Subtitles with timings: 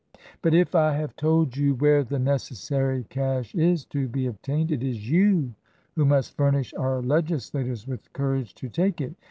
[0.41, 4.11] "But if I have told you where the necessary cash is to TRANSITION.
[4.13, 4.23] 183
[4.59, 5.53] be obtained, it is you
[5.95, 9.13] who must furnish our legislators with courage to take it